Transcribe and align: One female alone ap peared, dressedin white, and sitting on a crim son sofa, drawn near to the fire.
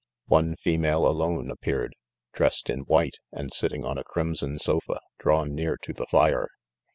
One 0.25 0.55
female 0.55 1.05
alone 1.05 1.51
ap 1.51 1.61
peared, 1.61 1.93
dressedin 2.33 2.85
white, 2.87 3.19
and 3.31 3.53
sitting 3.53 3.85
on 3.85 3.99
a 3.99 4.03
crim 4.03 4.33
son 4.33 4.57
sofa, 4.57 4.99
drawn 5.19 5.53
near 5.53 5.77
to 5.77 5.93
the 5.93 6.07
fire. 6.07 6.47